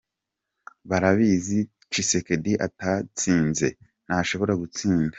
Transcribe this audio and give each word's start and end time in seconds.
Barabizi 0.89 1.59
ko 1.63 1.69
Tshisekedi 1.91 2.51
atatsinze, 2.67 3.67
ntashobora 4.05 4.53
gutsinda. 4.61 5.09